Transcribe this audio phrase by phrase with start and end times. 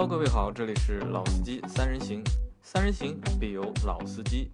[0.00, 2.24] 哈各位好，这里是老司机三人行，
[2.62, 4.50] 三人行必有老司机。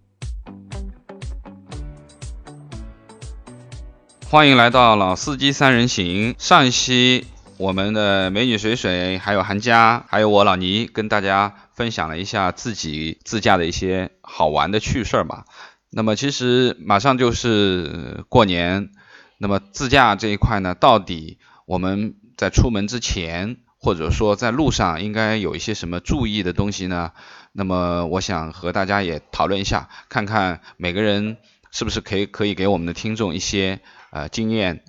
[4.28, 6.34] 欢迎来到老司机三人行。
[6.36, 7.28] 上一期
[7.58, 15.44] 我们的美女水水，还有韩佳，还有我老倪，跟大家分享了一下自己自驾的一些好玩的趣事儿嘛。
[15.90, 18.90] 那么其实马上就是过年，
[19.38, 27.12] 那么自驾这一块呢，到底我们在出门之前，或者说在路上应该有一些什么注意的东西呢？
[27.52, 31.36] 那么我想和大家也讨论一下，看看每个人
[31.70, 33.78] 是不是可以可以给我们的听众一些
[34.10, 34.82] 呃经验、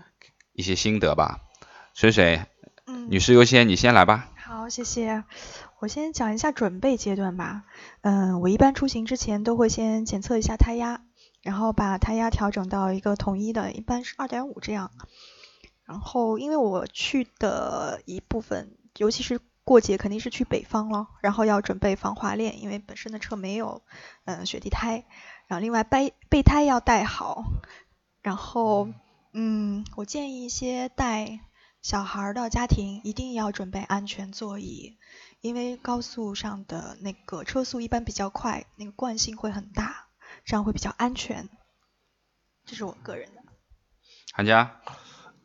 [0.52, 1.42] 一些心得吧。
[1.94, 2.42] 水水，
[2.88, 4.32] 嗯，女士优先，你先来吧。
[4.36, 5.24] 好，谢谢。
[5.78, 7.66] 我先讲一下准备阶段吧。
[8.02, 11.02] 嗯，我一般出行之前都会先检测一下胎压，
[11.44, 14.90] 然后把胎压调整到一个统一的，一般是二点五这样。
[15.86, 23.82] 然后，因为我去的一部分，尤其是过节，肯定是去北方了，然后要准备防滑链，因为本身的车没有
[24.26, 25.06] 嗯雪地胎。
[25.48, 27.44] 然后，另外备备胎要带好。
[28.22, 28.90] 然后，
[29.34, 31.40] 嗯，我建议一些带
[31.82, 34.98] 小孩的家庭一定要准备安全座椅，
[35.40, 40.08] 因为高速上的那个车速一般比较快，那个惯性会很大，
[40.44, 41.48] 这样会比较安全。
[42.66, 43.42] 这是我个人的。
[44.34, 44.82] 韩佳，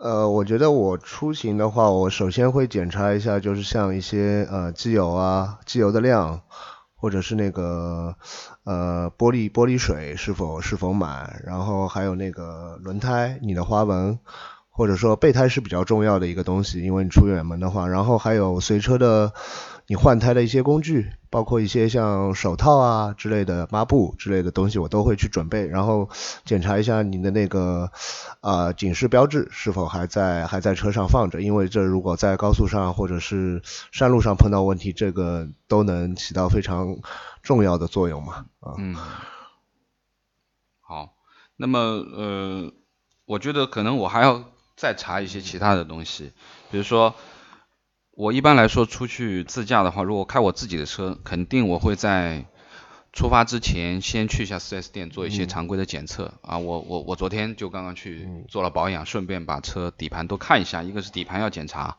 [0.02, 6.40] 呃，我觉得我出行的话，我首先会检查一下，就是像一些呃机油啊，机油的量，
[6.96, 8.16] 或者是那个
[8.64, 14.18] 呃玻璃玻璃水是否是否满，然后还有那个轮胎你的花纹，
[14.70, 19.32] 或者说备胎是比较重要的一个东西，因为你出远门的话，然后还有随车的
[19.86, 26.08] 你换胎的一些工具，包括一些像手套啊之类的、抹布之类的东西，我都会去准备，然后
[26.44, 27.90] 检查一下你的那个
[28.40, 36.98] 呃警示标志是否还在还在车上放着，因为这如果在高速上或者是山路上碰到问题，这个都能起到非常
[37.42, 38.96] 重要的作用嘛，啊，嗯，
[40.80, 41.14] 好，
[41.56, 42.72] 那么呃，
[43.24, 44.44] 我觉得可能我还要
[44.76, 46.32] 再查一些其他的东西，
[46.70, 47.14] 比如说，
[48.14, 52.44] 我一般来说出去自驾的话，如果开我自己的车，肯定我会在
[53.12, 56.58] 出发之前先去一下 4S 店做一些嗯常规的检测啊。
[56.58, 61.96] 我我我昨天就刚刚去嗯做了保养，顺便把车底盘都看一下，一个是底盘要检查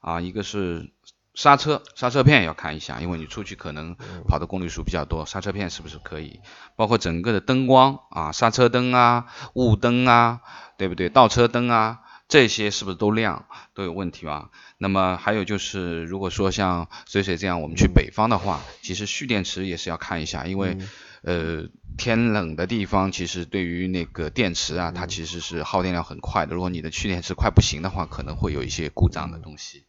[0.00, 0.92] 啊，一个是
[1.34, 3.96] 刹车刹车片要看一下，因为你出去可能
[4.28, 6.40] 跑的公里数比较多，刹车片是不是可以？
[6.76, 10.42] 包括整个的灯光啊，刹车灯啊、雾灯啊，
[10.78, 11.08] 对不对？
[11.08, 12.00] 倒车灯啊，
[12.30, 13.44] 这些是不是都亮？
[13.74, 14.48] 都有问题吗？
[14.78, 20.78] 那么还有就是，如果说像水水这样，我们去北方的话，其实蓄电池也是要看一下，因为、
[21.22, 21.64] 呃
[21.98, 26.54] 天冷的地方，其实对于那个电池啊，它其实是耗电量很快的。
[26.54, 29.84] 如果你的蓄电池快不行的话，可能会有一些故障的东西。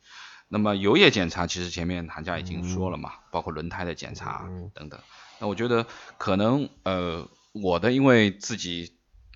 [0.49, 4.99] 那么油液检查，其实前面韩家已经说了嘛，包括轮胎的检查等等。
[5.39, 5.85] 那我觉得
[6.17, 8.91] 可能呃我的因为自己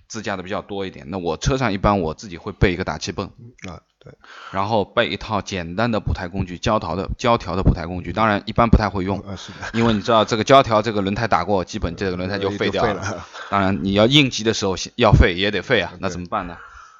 [0.08, 3.26] 自驾的比较多一点，那我车上一般我自己会备一个打气泵，
[3.68, 4.12] 啊对，
[4.52, 12.94] 然后备一套简单的补胎工具，胶条的胶条的补胎工具，当然一般不太会用，啊是的，因为你知道这个胶条这个轮胎打过，基本这个轮胎就废掉了。
[12.94, 16.56] 了，当然你要应急的时候要废也得废啊，那怎么办呢？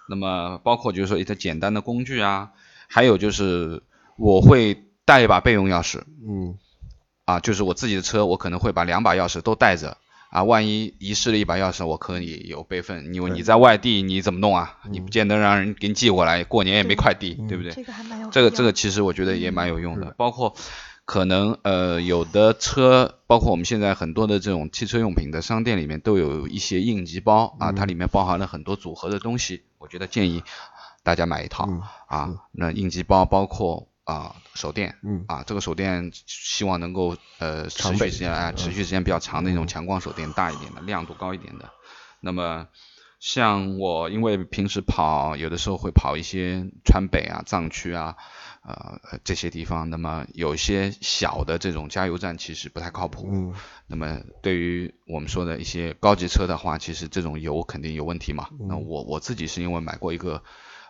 [0.08, 2.50] 那么包括就是说一些简单的工具啊，
[2.88, 3.82] 还有就是
[4.16, 6.58] 我会带一把备用钥匙嗯
[7.24, 9.96] 啊，就是我自己的车我可能会把两把钥匙都带着。
[10.36, 14.76] 啊，万一遗失了一把钥匙，我可以有备份，因为你在外地你怎么弄啊？
[14.90, 17.72] 你不见得让人给你寄过来，过年也没快递，对不对？
[17.72, 20.54] 这个还蛮有这个这个其实我觉得也蛮有用的，嗯包括
[21.06, 30.42] 可能呃有的车，包括我们现在很多的这种汽车用品的商店里面都有一些应急包啊，它里面包含了很多组合的东西，我觉得建议
[31.02, 32.34] 大家买一套嗯啊。
[32.52, 41.68] 那应急包包括啊手电嗯啊，这个手电希望能够呃持续时间啊持续时间比较长的那种嗯强光手电，大一点的，亮度高一点的。
[42.20, 42.68] 那么
[43.18, 48.14] 像我因为平时跑，有的时候会跑一些川北啊、藏区啊，
[48.62, 53.28] 呃这些地方，那么有一些小的这种加油站其实不太靠谱。
[53.30, 53.54] 嗯
[53.88, 58.48] 那么对于我们说的一些高级车的话，其实这种油肯定有问题嘛。
[58.68, 60.42] 那我我自己是因为买过一个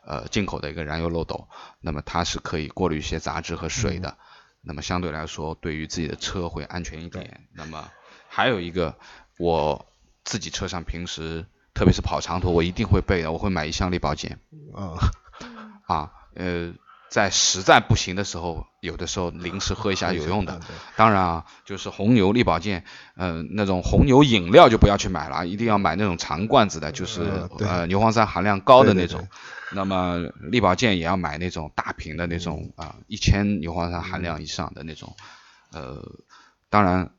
[0.06, 1.48] 呃进口的一个燃油漏斗，
[1.80, 4.16] 那么它是可以过滤一些杂质和水的，
[4.62, 7.48] 那么相对来说对于自己的车会安全一点。
[7.52, 7.90] 那么
[8.28, 8.96] 还有一个
[9.38, 9.86] 我
[10.24, 11.44] 自己车上平时
[11.74, 14.38] 特别是跑长途，我一定会备的，我会买一箱力保碱。
[14.74, 14.96] 啊
[15.86, 16.72] 啊，呃，
[17.08, 20.60] 在实在不行的时候，有的时候临时喝一下有用的
[20.96, 22.84] 当然啊，就是红牛、力保健，
[23.16, 29.28] 嗯、那种红牛饮料就不要去买了，一定要买那种长罐子的，就是、呃牛磺酸含量高的对对那种。
[29.72, 30.18] 那么
[30.50, 35.16] 力保健也要买那种大瓶的那种啊，一千牛磺酸含量以上的那种。
[35.72, 36.02] 呃，
[36.68, 37.10] 当然。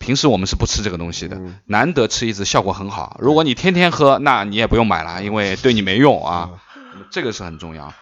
[0.00, 3.18] 平时我们是不吃这个东西的，嗯难得吃一次，效果很好。
[3.20, 6.60] 如果你天天喝，那你也不用买了，因为对你没用啊。
[7.10, 7.92] 这个是很重要。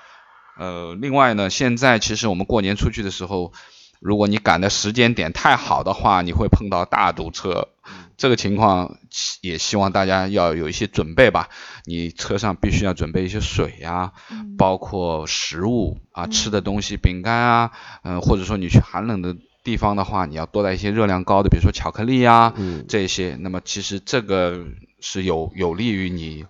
[0.57, 3.53] 呃，另外呢，现在其实我们过年出去的时候，
[4.01, 7.69] 如果你赶的时间点太好的话，你会碰到大堵车。
[8.17, 8.97] 这个情况
[9.43, 11.51] 也希望大家要有一些准备吧。
[11.85, 17.73] 你车上必须要准备一些水呀、嗯包括食物啊，嗯吃的东西，饼干啊，
[18.03, 23.37] 嗯、或者说你去寒冷的地方的话，你要多带一些热量高的，比如说巧克力呀、嗯这一些。
[23.39, 24.65] 那么其实这个
[24.99, 26.47] 是有有利于你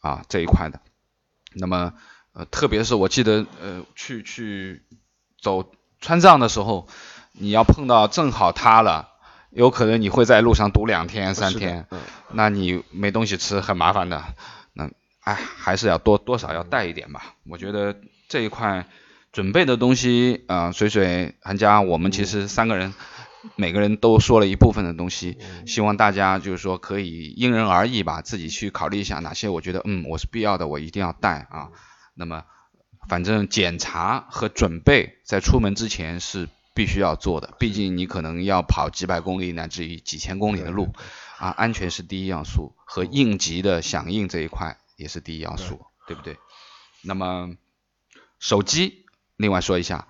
[0.00, 0.80] 啊这一块的。
[1.52, 1.92] 那么
[2.40, 4.82] 呃，特别是我记得呃去去
[5.42, 5.70] 走
[6.00, 6.88] 川藏的时候，
[7.32, 9.10] 你要碰到正好塌了，
[9.50, 12.00] 有可能你会在路上堵两天三天，嗯
[12.32, 14.24] 那你没东西吃很麻烦的。
[14.72, 14.90] 那
[15.20, 17.34] 哎，还是要多多少要带一点吧。
[17.46, 17.94] 我觉得
[18.30, 18.86] 这一块
[19.32, 22.94] 准备的东西啊、呃水水、韩佳，我们其实三个人。
[23.56, 31.70] 每个人都说了一部分的东西，希望大家就是说可以因人而异吧，自己去考虑一下哪些我觉得嗯我是必要的，我一定要带啊。
[32.14, 32.44] 那么
[33.08, 40.92] 反正检查和准备在出门之前是必须要做的，毕竟你可能要跑几百公里乃至于几千公里的路
[41.38, 46.36] 啊，安全是第一要素，和应急的响应这一块也是第一要素，对不对？
[47.02, 47.56] 那么
[48.38, 50.06] 手机，另外说一下，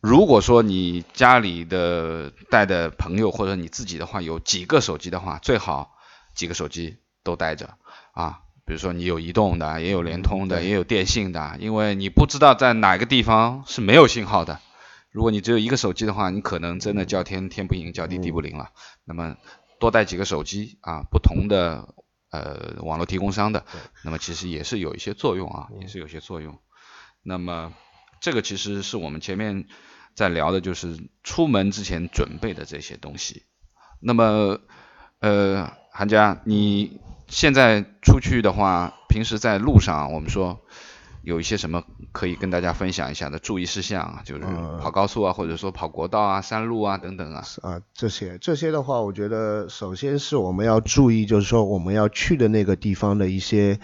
[0.00, 5.96] 如果说你家里的带的朋友或者你自己的话有几个手机的话，最好
[6.34, 7.76] 几个手机都带着
[8.12, 8.40] 啊。
[8.70, 14.60] 比如说你有移动的，也有联通的，也有电信的，因为你不知道在哪个地方是没有信号的。
[15.10, 18.70] 如果你只有一个手机的话，你可能真的叫天天不应，叫地地不灵了。
[19.04, 19.36] 那么
[19.80, 21.96] 多带几个手机啊，不同的
[22.30, 23.66] 呃网络提供商的，
[24.04, 26.56] 那么其实也是有一些作用啊，也是有些作用。
[27.24, 27.72] 那么
[28.20, 29.66] 这个其实是我们前面
[30.14, 33.42] 在聊的，就是出门之前准备的这些东西。
[33.98, 34.60] 那么
[35.18, 40.60] 呃，韩佳，你现在出去的话，平时在路上，我们说
[41.22, 44.22] 有一些什么可以跟大家分享一下的注意事项啊？
[44.24, 47.44] 就是呃跑高速啊，或者说跑国道啊、山路啊等等啊。
[47.62, 53.78] 啊，这些这些的话，我觉得首先是我们要注意，就是说我们要去的那个地方的一些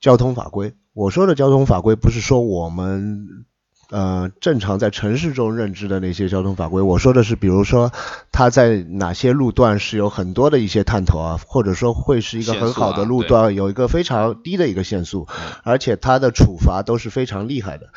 [0.00, 0.74] 交通法规。
[0.94, 3.46] 我说的交通法规不是说我们
[3.90, 7.92] 呃正常在城市中认知的那些交通法规，我说的是，比如说
[8.32, 15.26] 它在哪些路段是有很多的一些探头啊，或者说会是一个很好的路段，有一个非常低的一个限速，
[15.62, 17.88] 而且它的处罚都是非常厉害的。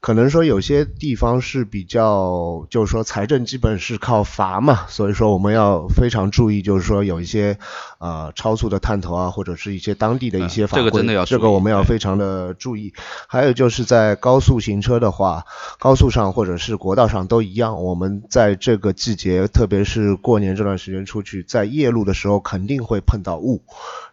[0.00, 7.58] 可能说有些地方是比较，就是说财政基本是靠罚嘛，所以说我们要非常注意，就是说有一些
[8.04, 12.92] 呃超速的探头啊，或者是一些当地的一些嗯这个法规，真的要这个我们要非常的注意。
[13.26, 15.46] 还有就是在高速行车的话，
[15.78, 23.62] 高速上或者是国道上都一样，我们在这个季节，特别是过年这段时间出去，在夜路的时候肯定会碰到雾。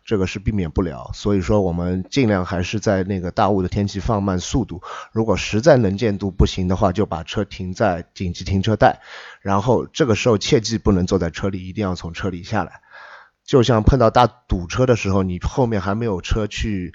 [0.03, 4.81] 这个是避免不了，所以说我们尽量还是在那个大雾的天气放慢速度。
[5.11, 8.99] 如果实在能见度不行的话，就把车停在紧急停车带，
[9.41, 12.81] 然后这个时候切记不能坐在车里，一定要从车里下来。
[13.51, 16.93] 就像碰到大堵车的时候，你后面还没有车去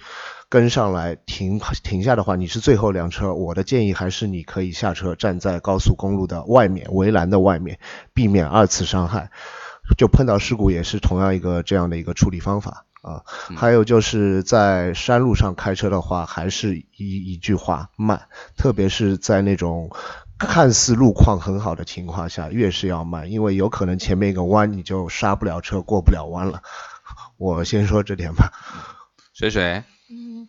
[0.49, 3.35] 跟上来停停下的话，你是最后辆车。
[3.35, 7.79] 我的建议还是你可以下车，站在高速公路的外面围栏的外面，
[8.15, 9.31] 避免二次伤害。
[9.99, 13.21] 就碰到事故也是同样一个这样的一个处理方法啊。
[13.55, 18.23] 还有就是在山路上开车的话，还是一一句话慢，
[18.57, 19.91] 特别是在那种
[20.39, 26.63] 看似路况很好的情况下，越是要慢，因为有可能前面一个弯你就刹不了车，过不了弯了。
[27.39, 28.53] 我先说这点吧。
[29.33, 30.49] 水水，嗯，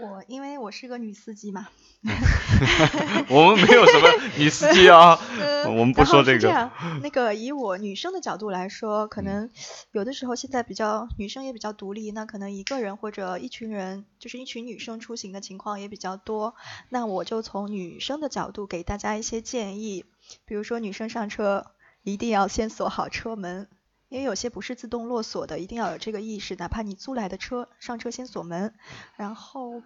[0.00, 1.68] 我因为我是个女司机嘛，
[3.28, 4.08] 我们没有什么
[4.38, 6.38] 女司机啊，呃我们不说这个。
[6.38, 6.70] 这样，
[7.02, 9.50] 那个以我女生的角度来说，可能
[9.92, 16.54] 有的时候现在比较女生也比较独立，那可能一个人或者一群人，就是一群女生出行的情况也比较多。
[16.88, 20.06] 那我就从女生的角度给大家一些建议，
[20.46, 21.66] 比如说女生上车
[22.02, 23.68] 一定要先锁好车门。
[24.12, 26.54] 因为有些不是自动落锁的，一定要有这个意识。
[26.56, 28.74] 哪怕你租来的车，上车先锁门，
[29.16, 29.80] 然后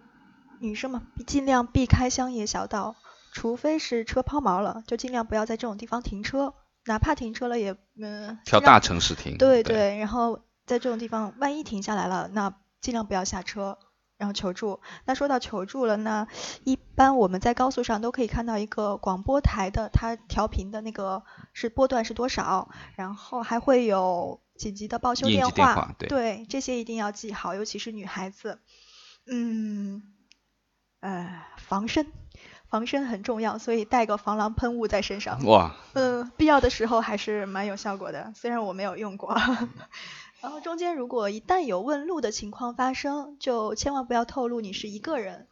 [0.59, 2.97] 女生嘛，尽量避开乡野小道，
[3.31, 6.53] 除非是车抛锚了，就尽量不要在这种地方停车。
[6.87, 9.37] 哪怕停车了也，嗯、挑大城市停。
[9.37, 13.79] 对对对，然后在这种地方，万一停下来了，那尽量不要下车。
[14.17, 14.79] 然后求助。
[15.05, 16.27] 那说到求助了，那
[16.63, 28.59] 一般我们在高速上都可以看到一个广播台的，它调频的那个是波段是多少，然后还会有紧急的报修电电话对对，这些一定要记好，尤其是女孩子。
[29.29, 30.01] 嗯，
[31.01, 32.07] 呃，防身，
[32.69, 35.43] 防身很重要，所以带个防狼喷雾在身上。
[35.43, 39.35] 哇，嗯，必要的时候还是蛮有效果的，虽然我没有用过。
[40.47, 45.45] 然后中间如果一旦有问路的情况发生，就千万不要透露你是一个人，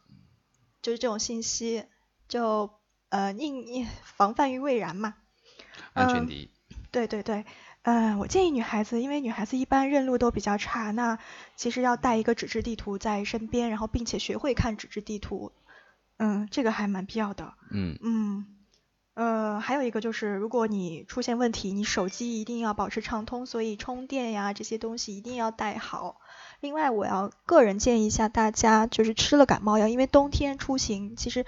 [0.80, 1.84] 就是这种信息，
[2.28, 2.70] 就
[3.10, 5.16] 呃应应防范于未然嘛。
[5.92, 6.48] 嗯安全第一。
[6.90, 7.44] 对对对，
[7.82, 11.18] 嗯，我建议女孩子，因为女孩子一般认路都比较差，那
[11.56, 15.52] 其实要带一个纸质地图在身边，然后并且学会看纸质地图，
[16.16, 17.52] 嗯，这个还蛮必要的。
[17.70, 18.46] 嗯嗯，
[19.16, 26.20] 呃，还有一个就是，如果你出现问题，你手机一定要保持畅通，所以充电呀这些东西一定要带好。
[26.60, 31.44] 另外，我要个人建议一下大家，就是吃了感冒药，因为冬天出行，其实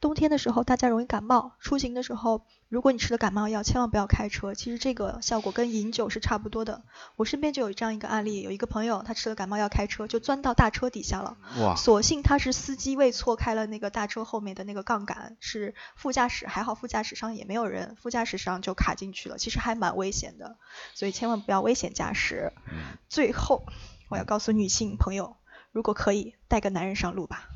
[0.00, 4.54] 冬天的时候大家容易感冒，出行的时候，如果你吃了感冒药，千万不要开车。
[4.54, 6.82] 其实这个效果跟饮酒是差不多的。
[7.16, 11.36] 我身边就有这样一个案例，有一个朋友他吃了感冒药开车，就钻到大车底下了。
[11.60, 20.56] 哇，所幸他是司机位错开了那个大车后面的那个杠杆，是副驾驶还好，副驾驶上也没有人，副驾驶上就卡进去了，其实还蛮危险的，
[20.94, 22.52] 所以千万不要危险驾驶。
[22.70, 23.64] 嗯最后，
[24.12, 25.36] 我要告诉女性朋友，
[25.72, 27.48] 如果可以，带个男人上路吧。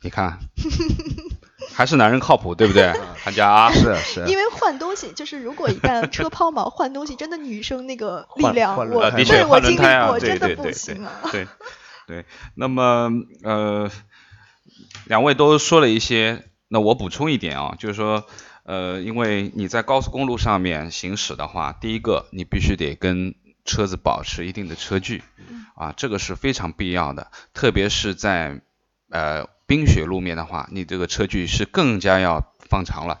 [0.00, 0.38] 你看，
[1.74, 2.94] 还是男人靠谱，对不对？
[3.22, 11.12] 韩家啊，是是，因为换东西，就是如果一旦车抛锚换东西，真的女生那个力量，我的确对我经历换轮胎啊过，真的不对对对行啊。
[11.30, 11.46] 对
[12.06, 12.24] 对，
[12.54, 13.10] 那么
[13.42, 13.90] 呃，
[15.04, 18.24] 两位都说了一些，那我补充一点啊，就是说，
[18.62, 25.22] 呃，因为你在高速公路上面行驶的话，第一个你必须得跟车子保持一定的车距，
[25.74, 28.60] 啊，这个是非常必要的，特别是在
[29.10, 33.20] 呃冰雪路面的话，你这个车距是更加要放长了。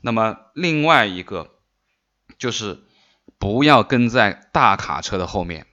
[0.00, 1.50] 那么另外一个
[2.38, 2.80] 就是
[3.38, 5.66] 不要跟在大卡车的后面。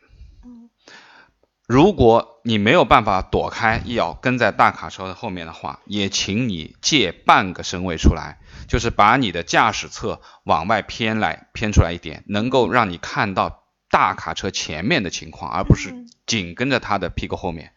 [1.67, 17.71] 如果你没有办法躲开，要跟在大卡车的后面的话，也请你借半个身位出来，就是把你的驾驶侧往外偏来偏出来一点，能够让你看到大卡车前面的情况，而不是嗯紧跟着它的屁股后面。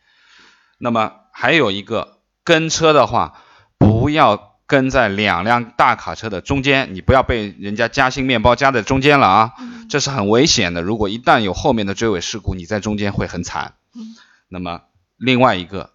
[0.78, 3.40] 那么还有一个跟车的话，
[3.78, 10.82] 不要跟在两辆大卡车的中间，你不要被人家夹心面包夹在中间了啊，嗯这是很危险的。
[10.82, 13.74] 如果一旦有后面的追尾事故，你在中间会很惨。
[13.94, 14.16] 嗯
[14.48, 14.82] 那么
[15.16, 15.92] 另外一个，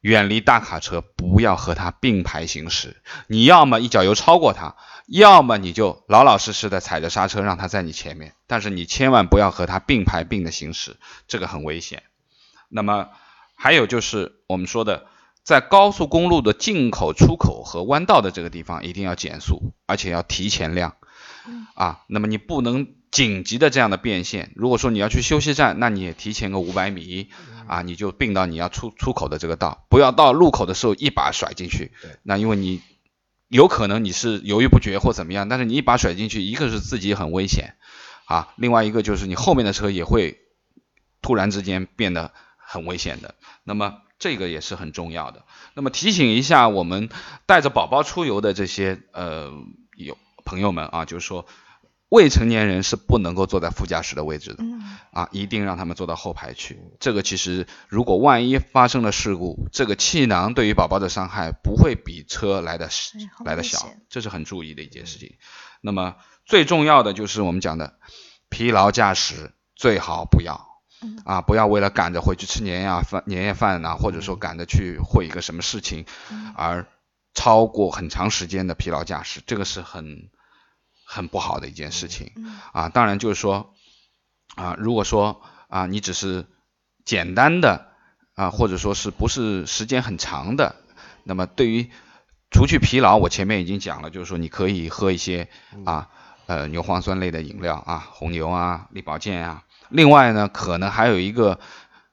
[0.00, 2.96] 远离大卡车，不要和它并排行驶。
[3.26, 4.76] 你要么一脚油超过它，
[5.08, 8.34] 要么你就老老实实的踩着刹车让它在你前面。
[8.46, 10.96] 但是你千万不要和它并排并的行驶，
[11.26, 12.02] 这个很危险。
[12.68, 13.08] 那么
[13.54, 15.06] 还有就是我们说的，
[15.42, 20.96] 在高速公路的进口、出口和弯道的这个地方，一定要减速，而且要提前亮。
[21.74, 24.52] 啊，那么你不能紧急的这样的变线。
[24.54, 27.30] 如果说你要去休息站，那你也提前个五百米
[27.66, 32.10] 啊，你就并到你要出出口的这个道，不要到路口的时候一把甩进去对。
[32.22, 32.82] 那因为你
[33.48, 37.74] 有可能你是犹豫不决或怎么样，但是你一把甩进去，一个是自己很危险
[38.26, 40.38] 啊，另外一个就是你后面的车也会
[41.22, 43.34] 突然之间变得很危险的。
[43.64, 45.44] 那么这个也是很重要的。
[45.74, 47.08] 那么提醒一下我们
[47.46, 49.52] 带着宝宝出游的这些呃
[49.96, 51.46] 有朋友们啊，就是说
[52.08, 54.80] 未成年人是不能够坐在副驾驶的位置的嗯
[55.12, 56.80] 啊，一定让他们坐到后排去。
[57.00, 62.88] 这个其实如果万一发生了事故，这个气囊对于宝宝的伤害不会比车来的
[63.44, 65.34] 来的小，这是很注意的一件事情。
[65.80, 67.98] 那么最重要的就是我们讲的
[68.48, 70.66] 疲劳驾驶最好不要。
[71.00, 76.88] 嗯啊，不要为了赶着回去吃年夜饭、年夜饭呐、或者说赶着去会一个什么事情，嗯而
[77.34, 80.28] 超过很长时间的疲劳驾驶，这个是很
[81.10, 82.88] 很不好的一件事情嗯啊。
[82.90, 83.72] 当然就是说
[84.56, 86.46] 啊，如果说啊你只是
[87.04, 87.86] 简单的
[88.34, 90.76] 啊，或者说是不是时间很长的，
[91.24, 91.90] 那么对于
[92.50, 95.48] 除去疲劳，我前面已经讲了，就是说你可以喝一些
[95.84, 96.08] 啊
[96.46, 99.64] 呃牛磺酸类的饮料啊，红牛啊、力保健啊。
[99.88, 101.58] 另外呢，可能还有一个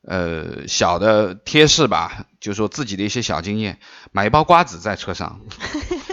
[0.07, 3.79] 呃小的贴士吧，就是说自己的一些小经验，
[4.11, 5.41] 买一包瓜子在车上，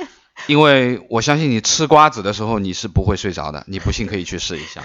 [0.47, 4.83] 因为我相信你吃瓜子的时候你是不会睡着的，你不信可以去试一下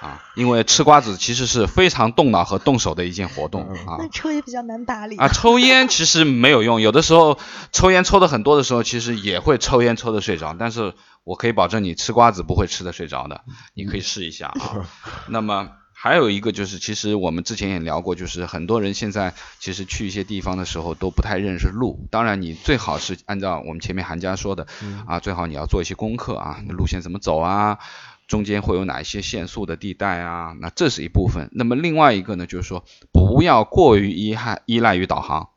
[0.00, 4.08] 啊，因为吃瓜子其实是非常动脑和动手的一件活动啊那。
[4.08, 7.38] 抽也比较难打理啊，抽烟其实没有用，有的时候
[7.72, 10.94] 抽烟抽的很多的时候，其实也会抽烟抽的睡着，但是
[11.24, 13.42] 我可以保证你吃瓜子不会吃的睡着的，
[13.74, 14.86] 你可以试一下啊。
[15.28, 15.68] 那么
[16.06, 22.06] 还有一个就是，其实我们之前也聊过，就是很多人现在其实去一些地方的时候都不太认识路。
[22.12, 24.68] 当然，你最好是按照我们前面韩家说的，
[25.08, 27.80] 啊，最好你要做一些功课啊，路线怎么走啊，
[28.28, 31.50] 中间会有哪一些限速的地带啊，那这是一部分。
[31.50, 35.48] 那么另外一个呢，就是说不要过于依赖依赖于导航，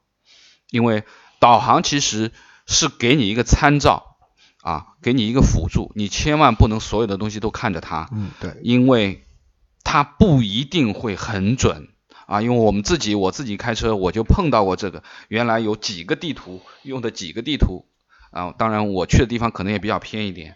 [0.72, 1.04] 因为
[1.38, 2.32] 导航其实
[2.66, 4.18] 是给你一个参照
[4.64, 9.24] 啊，给你一个辅助，你千万不能所有的东西都看着它，嗯，对，因为。
[9.84, 11.90] 它不一定会很准。
[12.28, 17.86] 啊，因为我们自己我自己开车我就碰到过这个，原来有几个地图用的几个地图。
[18.30, 20.56] 啊，当然我去的地方可能也比较偏一点，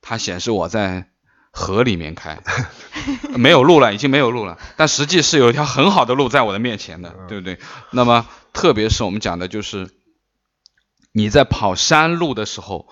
[0.00, 1.10] 它显示我在
[1.50, 2.42] 河里面开，
[3.36, 7.58] 没有路了，已经没有路了，但实际是有一条很好的路在我的面前的，对不对？
[7.90, 9.90] 那么特别是我们讲的就是
[11.12, 12.88] 你在跑山路的时候。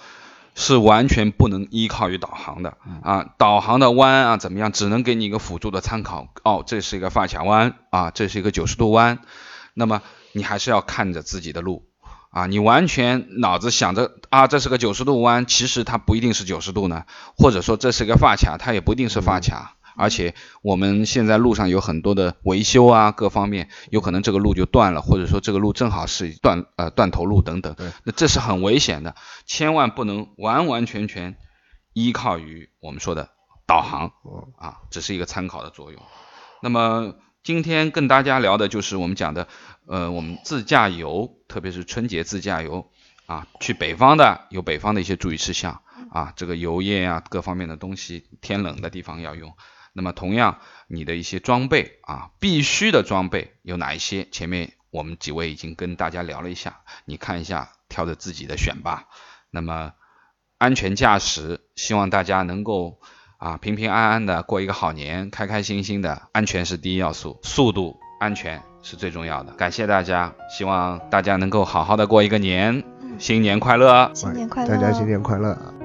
[0.54, 2.76] 是完全不能依靠于导航的。
[3.02, 6.28] 啊，导航的弯啊怎么样，只能给你一个辅助的参考。
[6.44, 9.21] 哦，这是一个发卡弯啊，这是一个九十度弯，
[9.75, 11.87] 那么你还是要看着自己的路。
[12.30, 17.04] 啊，你完全脑子想着啊，这是个九十度弯，其实它不一定是九十度呢，
[17.37, 19.76] 或者说这是个发卡，它也不一定是发卡。
[19.96, 29.14] 而且我们现在路上有很多的维修啊，各方面有可能这个路就断了，或者说这个路正好是断呃断头路等等，那这是很危险的，
[29.46, 31.37] 千万不能完完全全
[31.92, 33.30] 依靠于我们说的
[33.66, 34.12] 导航
[34.56, 36.02] 啊，只是一个参考的作用。
[36.62, 39.49] 那么今天跟大家聊的就是我们讲的
[39.87, 42.90] 呃我们自驾游，特别是春节自驾游
[43.26, 49.52] 啊，去北方的有北方的一些注意事项啊，这个油液啊各方面的东西，天冷的地方要用。
[49.92, 50.58] 那么同样，
[50.88, 54.26] 你的一些装备啊，必须的装备有哪一些？
[54.30, 59.04] 前面我们几位已经跟大家聊了一下，你看一下，挑着自己的选吧。
[59.50, 59.92] 那么
[60.58, 63.00] 安全驾驶，希望大家能够
[63.37, 69.52] 啊平平安安的过一个好年，开开心心的，安全是第一要素，速度安全是最重要的。
[69.52, 72.82] 感谢大家，希望大家能够好好的过一个年，
[73.18, 75.81] 新年快乐，新年快乐，大家新年快乐。